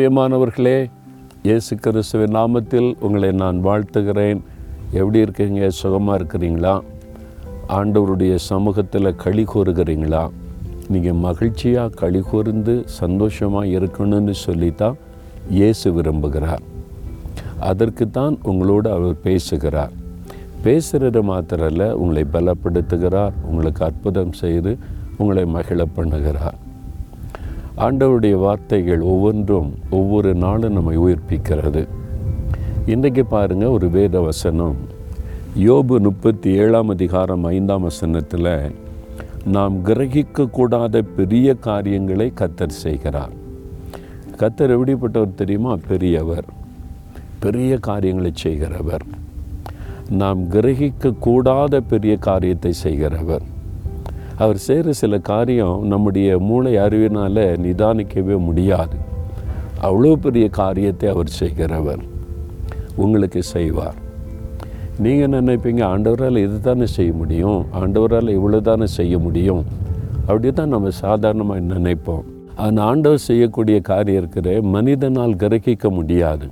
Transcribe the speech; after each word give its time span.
பிரியமானவர்களே 0.00 0.78
இயேசு 1.46 1.72
கிறிஸ்துவின் 1.76 2.34
நாமத்தில் 2.36 2.86
உங்களை 3.06 3.32
நான் 3.40 3.58
வாழ்த்துகிறேன். 3.66 4.38
எப்படி 4.92 5.18
இருக்கீங்க? 5.24 5.70
சுகமாக 5.70 6.18
இருக்கிறீங்களா? 6.18 6.72
ஆண்டவருடைய 7.78 8.34
சமூகத்தில் 8.46 9.16
களி 9.24 9.44
கூறுகிறீங்களா? 9.52 10.22
நீங்கள் 10.92 11.20
மகிழ்ச்சியாக 11.26 11.94
களி 12.02 12.22
கூர்ந்து 12.30 12.74
சந்தோஷமாக 13.00 13.66
இருக்கணும்னு 13.66 14.36
சொல்லித்தான் 14.46 14.96
இயேசு 15.58 15.92
விரும்புகிறார். 15.98 16.64
அதற்கு 17.58 18.10
தான் 18.10 18.38
உங்களோடு 18.42 18.90
அவர் 18.90 19.20
பேசுகிறார். 19.28 19.94
பேசுகிறது 20.64 21.22
மாத்திரல்ல 21.32 21.92
உங்களை 21.92 22.24
பலப்படுத்துகிறார் 22.38 23.36
உங்களுக்கு 23.50 23.84
அற்புதம் 23.90 24.34
செய்து 24.42 24.78
உங்களை 25.18 25.46
மகிழ 25.58 25.88
பண்ணுகிறார். 25.96 26.58
ஆண்டவருடைய 27.80 28.32
வார்த்தைகள் 28.32 29.00
ஒவ்வொன்றும் 29.00 29.74
ஒவ்வொரு 29.90 30.34
நாளும் 30.34 30.72
நம்மை 30.72 30.98
உயிர்ப்பிக்கிறது. 30.98 31.88
இன்றைக்கு 32.86 33.24
பாருங்கள் 33.24 33.68
ஒரு 33.68 33.90
வேத 33.90 34.20
வசனம். 34.20 34.76
யோபு 35.58 35.98
முப்பத்தி 35.98 36.50
ஏழாம் 36.50 36.88
அதிகாரம் 36.88 37.44
ஐந்தாம் 37.44 37.82
வசனத்தில் 37.82 38.74
நாம் 39.44 39.84
கிரகிக்கக்கூடாத 39.84 41.02
பெரிய 41.16 41.54
காரியங்களை 41.54 42.32
கத்தர் 42.38 42.68
செய்கிறார். 42.68 43.30
கத்தர் 44.36 44.76
எப்படிப்பட்டவர் 44.76 45.34
தெரியுமா? 45.34 45.76
பெரியவர். 45.88 46.44
பெரிய 47.38 47.78
காரியங்களை 47.78 48.30
செய்கிறவர். 48.34 49.02
நாம் 50.10 50.50
கிரகிக்கக்கூடாத 50.50 51.80
பெரிய 51.88 52.16
காரியத்தை 52.16 52.72
செய்கிறவர். 52.72 53.49
அவர் 54.44 54.58
செய்கிற 54.66 54.92
சில 55.00 55.14
காரியம் 55.30 55.78
நம்முடைய 55.92 56.38
மூளை 56.48 56.72
அறிவினால் 56.84 57.42
நிதானிக்கவே 57.64 58.36
முடியாது. 58.48 58.96
அவ்வளோ 59.88 60.12
பெரிய 60.24 60.46
காரியத்தை 60.60 61.06
அவர் 61.14 61.30
செய்கிறவர். 61.40 62.02
உங்களுக்கு 63.04 63.40
செய்வார். 63.54 63.98
நீங்கள் 65.04 65.32
நினைப்பீங்க? 65.36 65.82
ஆண்டவரால் 65.92 66.38
இது 66.46 66.56
தானே 66.68 66.86
செய்ய 66.96 67.12
முடியும்? 67.20 67.60
ஆண்டவரால் 67.80 68.34
இவ்வளோ 68.38 68.58
தானே 68.70 68.86
செய்ய 68.98 69.14
முடியும்? 69.26 69.62
அப்படி 70.26 70.48
தான் 70.58 70.74
நம்ம 70.74 70.90
சாதாரணமாக 71.04 71.62
நினைப்போம். 71.74 72.24
ஆனால் 72.64 72.84
ஆண்டவர் 72.90 73.26
செய்யக்கூடிய 73.28 73.76
காரியம் 73.90 74.20
இருக்கிற 74.22 74.48
மனிதனால் 74.74 75.34
கிரகிக்க 75.42 75.90
முடியாது. 75.98 76.46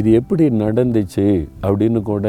இது 0.00 0.08
எப்படி 0.20 0.44
நடந்துச்சு 0.64 1.26
அப்படின்னு 1.66 2.02
கூட 2.12 2.26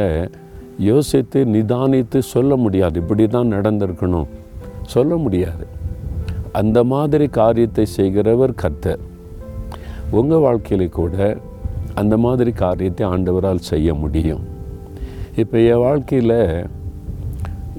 யோசித்து 0.89 1.39
நிதானித்து 1.55 2.19
சொல்ல 2.33 2.55
முடியாது. 2.63 2.95
இப்படி 3.03 3.25
தான் 3.35 3.53
நடந்திருக்கணும். 3.55 4.27
சொல்ல 4.93 5.15
முடியாது. 5.15 5.65
அந்த 6.51 6.83
மாதிரி 6.83 7.27
காரியத்தை 7.27 7.85
செய்கிறவர் 7.85 8.59
கர்த்தர். 8.61 9.01
உங்கள் 10.11 10.43
வாழ்க்கையில 10.45 10.89
கூட 10.89 11.37
அந்த 12.01 12.17
மாதிரி 12.17 12.51
காரியத்தை 12.51 13.07
ஆண்டவரால் 13.07 13.67
செய்ய 13.71 13.93
முடியும். 13.93 14.43
இப்போ 15.41 15.57
என் 15.71 15.83
வாழ்க்கையில் 15.85 16.37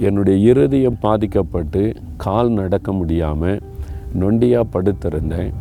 என்னுடைய 0.06 0.36
இருதயம் 0.50 0.98
பாதிக்கப்பட்டு 1.00 1.82
கால் 2.24 2.50
நடக்க 2.50 2.92
முடியாமல் 2.92 3.62
நொண்டியாக 4.20 4.70
படுத்திருந்தேன். 4.74 5.52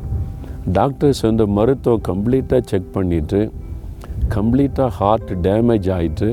டாக்டர்ஸ் 0.78 1.22
வந்து 1.22 1.46
மருத்துவம் 1.48 2.06
கம்ப்ளீட்டாக 2.10 2.62
செக் 2.72 2.94
பண்ணிவிட்டு 2.96 3.42
கம்ப்ளீட்டாக 4.36 4.96
ஹார்ட் 5.00 5.32
டேமேஜ் 5.48 5.90
ஆகிட்டு 5.98 6.30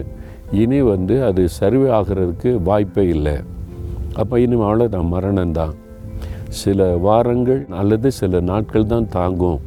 இனி 0.62 0.80
வந்து 0.82 1.14
அது 1.24 1.42
சர்வே 1.58 1.88
ஆகிறதுக்கு 1.98 2.50
வாய்ப்பே 2.68 3.04
இல்லை. 3.08 3.36
அப்போ 4.14 4.40
இனி 4.40 4.54
அவ்வளோதான் 4.54 5.10
மரணம்தான். 5.12 5.74
சில 6.48 6.96
வாரங்கள் 6.96 7.66
அல்லது 7.70 8.12
சில 8.12 8.40
நாட்கள் 8.40 8.86
தான் 8.86 9.08
தாங்கும் 9.08 9.60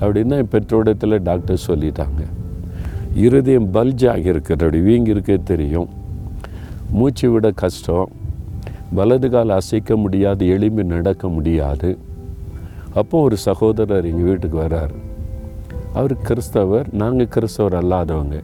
அப்படின்னா 0.00 0.36
என் 0.36 0.48
பெற்றோடத்தில் 0.52 1.22
டாக்டர் 1.22 1.64
சொல்லிட்டாங்க. 1.66 2.22
இருதயம் 3.14 3.72
பல்ஜ் 3.74 4.04
ஆகியிருக்கிறது 4.12 4.64
அப்படி 4.64 4.80
வீங்கிருக்கே 4.80 5.42
தெரியும். 5.42 5.88
மூச்சு 6.90 7.30
விட 7.30 7.50
கஷ்டம். 7.50 8.10
வலது 8.92 9.30
கால் 9.30 9.50
அசைக்க 9.50 9.96
முடியாது 9.96 10.48
எளிமை 10.48 10.84
நடக்க 10.84 11.28
முடியாது. 11.28 11.98
அப்போ 12.94 13.22
ஒரு 13.22 13.36
சகோதரர் 13.36 14.04
எங்கள் 14.04 14.22
வீட்டுக்கு 14.22 14.58
வர்றார். 14.58 14.94
அவர் 15.94 16.16
கிறிஸ்தவர் 16.16 16.86
நாங்கள் 16.92 17.28
கிறிஸ்தவர் 17.28 17.84
அல்லாதவங்க. 17.84 18.42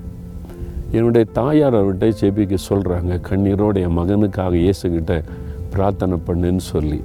என்னுடைய 0.93 1.27
தாயார் 1.33 1.75
அவர்கிட்ட 1.75 2.09
ஜெபிக்க 2.21 2.57
சொல்கிறாங்க 2.69 3.13
கண்ணீரோடைய 3.31 3.85
என் 3.89 3.99
மகனுக்காக 3.99 4.55
இயேசுகிட்ட 4.63 5.23
பிரார்த்தனை 5.71 6.17
பண்ணுன்னு 6.27 6.63
சொல்லி. 6.73 7.01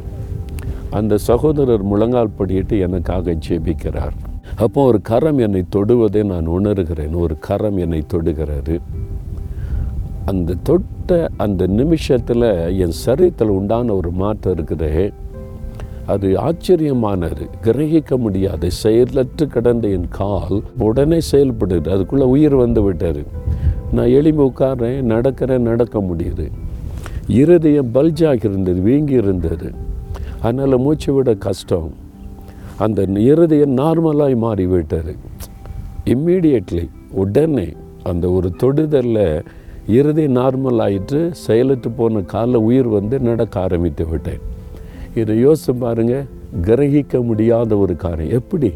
அந்த 0.89 1.17
சகோதரர் 1.17 1.83
முழங்கால் 1.83 2.35
படியிட்டு 2.39 2.79
எனக்காக 2.79 3.35
ஜெபிக்கிறார். 3.47 4.15
அப்போ 4.57 4.85
ஒரு 4.85 4.99
கரம் 5.01 5.37
என்னை 5.37 5.63
தொடுவதை 5.75 6.23
நான் 6.23 6.47
உணர்கிறேன். 6.47 7.15
ஒரு 7.15 7.35
கரம் 7.39 7.77
என்னை 7.77 8.03
தொடுகிறாரு 8.13 8.77
அந்த 10.25 10.55
தொட்ட 10.63 11.29
அந்த 11.37 11.67
நிமிஷத்தில் 11.67 12.47
என் 12.83 12.95
சரீரத்தில் 13.05 13.55
உண்டான 13.59 13.93
ஒரு 13.93 14.11
மாற்றம் 14.11 14.55
இருக்குதே. 14.55 15.13
அது 16.05 16.27
ஆச்சரியமானது. 16.47 17.45
கிரகிக்க 17.63 18.17
முடியாது 18.17 18.71
செயலற்று 18.71 19.47
கடந்த 19.47 19.87
என் 19.87 20.09
கால் 20.09 20.61
உடனே 20.77 21.19
செயல்படுது. 21.31 21.87
அதுக்குள்ளே 21.89 22.25
உயிர் 22.25 22.55
வந்து 22.55 22.81
விட்டார் 22.81 23.21
நான் 23.93 24.07
எளிமை 24.07 24.45
உட்கார்றேன் 24.45 25.01
நடக்கிறேன் 25.01 25.59
நடக்க 25.59 25.99
முடியுது. 25.99 26.51
இருதயம் 27.27 27.93
பல்ஜாகி 27.93 28.45
இருந்தது 28.45 28.81
வீங்கி 28.81 29.13
இருந்தது. 29.13 29.71
அதனால் 30.41 30.77
மூச்சு 30.77 31.13
விட 31.13 31.33
கஷ்டம். 31.33 31.93
அந்த 32.77 33.03
இருதயம் 33.03 33.77
நார்மலாக 33.77 34.35
மாறி 34.35 34.65
விட்டார் 34.65 35.15
இம்மீடியட்லி 36.05 36.89
உடனே 37.11 37.73
அந்த 38.03 38.29
ஒரு 38.29 38.53
தொடுதலில் 38.63 39.45
இருதயம் 39.87 40.35
நார்மல் 40.35 40.79
ஆயிட்டு 40.79 41.31
செயலற்று 41.31 41.91
போன 41.91 42.19
காலில் 42.19 42.55
உயிர் 42.55 42.87
வந்து 42.87 43.19
நடக்க 43.19 43.59
ஆரம்பித்து 43.59 44.07
விட்டேன். 44.07 44.39
இதை 45.15 45.45
யோசிச்சு 45.45 45.73
பாருங்கள் 45.79 46.25
கிரகிக்க 46.61 47.23
முடியாத 47.23 47.77
ஒரு 47.77 47.95
காரியம். 47.95 48.33
எப்படி? 48.33 48.73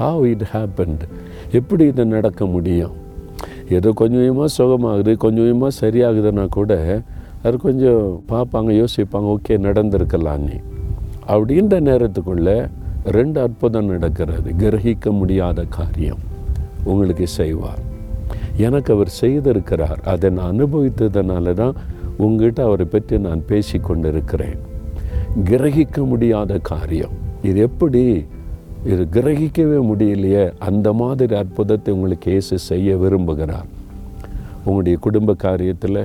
ஹாவ் 0.00 0.22
இட் 0.22 0.42
ஹேப்பன்டு 0.52 1.08
எப்படி 1.52 1.84
இது 1.84 2.04
நடக்க 2.06 2.46
முடியும்? 2.46 3.02
ஏதோ 3.70 3.92
கொஞ்சம் 3.92 4.20
கொஞ்சமாக 4.20 4.48
சுகமாகுது 4.58 5.16
கொஞ்சம் 5.16 5.44
கொஞ்சமாக 5.44 5.72
சரியாகுதுன்னா 5.80 6.48
கூட 6.48 7.02
அது 7.42 7.56
கொஞ்சம் 7.56 8.22
பார்ப்பாங்க 8.28 8.84
யோசிப்பாங்க 8.84 9.36
ஓகே 9.36 9.54
நடந்திருக்கலான்னு 9.58 10.60
அப்படின்ற 11.28 11.74
நேரத்துக்குள்ளே 11.80 12.68
ரெண்டு 13.04 13.40
அற்புதம் 13.40 13.86
நடக்கிறது. 13.86 14.50
கிரகிக்க 14.58 15.10
முடியாத 15.10 15.64
காரியம். 15.64 16.18
உங்களுக்கு 16.84 17.26
செய்வார். 17.26 17.82
எனக்கு 18.56 18.92
அவர் 18.92 19.10
செய்திருக்கிறார். 19.20 20.00
அதை 20.04 20.30
நான் 20.30 20.60
அனுபவித்ததுனால 20.60 21.52
தான் 21.52 21.74
உங்ககிட்ட 22.16 22.62
அவரை 22.62 22.86
பற்றி 22.86 23.18
நான் 23.18 23.46
பேசி 23.46 23.78
கொண்டிருக்கிறேன் 23.78 24.58
கிரகிக்க 25.44 26.06
முடியாத 26.06 26.58
காரியம். 26.58 27.10
இது 27.42 27.60
எப்படி 27.60 28.24
இது 28.92 29.02
கிரகிக்கவே 29.16 29.78
முடியலையே. 29.90 30.44
அந்த 30.68 30.88
மாதிரி 31.00 31.34
அற்புதத்தை 31.42 31.90
உங்களுக்கு 31.94 32.26
இயேசு 32.30 32.54
செய்ய 32.70 32.96
விரும்புகிறார். 33.02 33.68
உங்களுடைய 34.64 34.96
குடும்ப 35.06 35.34
காரியத்தில் 35.46 36.00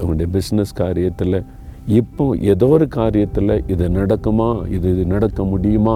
உங்களுடைய 0.00 0.28
பிஸ்னஸ் 0.36 0.72
காரியத்தில் 0.80 1.38
இப்போ 2.00 2.24
ஏதோ 2.52 2.66
ஒரு 2.76 2.86
காரியத்தில் 2.96 3.52
இது 3.72 3.88
நடக்குமா 3.98 4.48
இது 4.76 4.86
இது 4.94 5.04
நடக்க 5.14 5.44
முடியுமா 5.52 5.94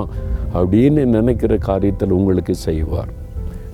அப்படின்னு 0.58 1.02
நினைக்கிற 1.16 1.56
காரியத்தில் 1.70 2.14
உங்களுக்கு 2.19 2.54
செய்வார். 2.54 3.10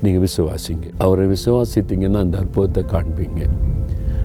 நீங்கள் 0.02 0.24
விசுவாசிங்க. 0.26 0.86
அவரை 1.04 1.26
விசுவாசித்தீங்கன்னா 1.34 2.22
அந்த 2.26 2.38
அற்புதத்தை 2.42 2.82
காண்பீங்க. 2.94 3.42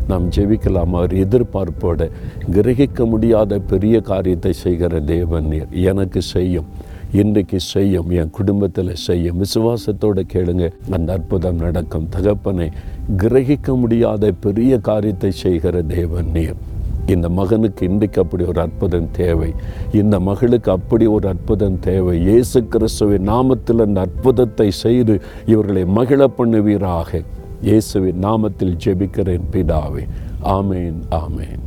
நாம் 0.09 0.25
ஜெபிக்கலாம்? 0.35 0.93
அவர் 0.99 1.13
எதிர்பார்ப்போட 1.23 2.09
கிரகிக்க 2.55 3.05
முடியாத 3.05 3.59
பெரிய 3.73 4.01
காரியத்தை 4.11 4.53
செய்கிற 4.63 4.99
தேவன் 5.13 5.49
நீர். 5.51 5.69
எனக்கு 5.91 6.21
செய்யும். 6.21 6.69
இன்றைக்கு 7.13 7.59
செய்யும் 7.59 8.09
என் 8.09 8.29
குடும்பத்தில் 8.29 8.95
செய்யும். 8.95 9.39
விசுவாசத்தோடு 9.41 10.21
கேளுங்க. 10.33 10.71
அந்த 10.89 11.13
அற்புதம் 11.13 11.55
நடக்கும். 11.55 12.09
தகப்பனை 12.09 12.69
கிரகிக்க 13.17 13.77
முடியாத 13.77 14.31
பெரிய 14.31 14.77
காரியத்தை 14.77 15.31
செய்கிற 15.31 15.81
தேவன் 15.81 16.29
நீர். 16.33 16.59
இந்த 17.07 17.29
மகனுக்கு 17.29 17.87
இன்றைக்கு 17.89 18.21
அப்படி 18.21 18.43
ஒரு 18.43 18.61
அற்புதம் 18.61 19.09
தேவை. 19.11 19.53
இந்த 19.91 20.19
மகளுக்கு 20.19 20.71
அப்படி 20.71 21.05
ஒரு 21.05 21.27
அற்புதம் 21.27 21.79
தேவை. 21.79 22.21
இயேசு 22.21 22.63
கிறிஸ்துவின் 22.67 23.27
நாமத்தில் 23.29 23.85
அந்த 23.85 24.01
அற்புதத்தை 24.01 24.71
செய்து 24.71 25.21
இவர்களை 25.45 25.85
மகிழ 25.85 26.27
பண்ணுவீராக. 26.37 27.23
இயேசுவின் 27.61 28.23
நாமத்தில் 28.23 28.77
ஜெபிக்கிறேன் 28.85 29.49
பிதாவே. 29.51 30.05
ஆமேன் 30.43 31.01
ஆமேன். 31.11 31.61